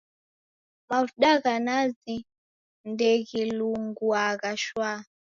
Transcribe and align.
Mavuda 0.89 1.31
gha 1.43 1.53
nazi 1.65 2.15
ndeghilunguagha 2.91 4.49
shwaa. 4.63 4.99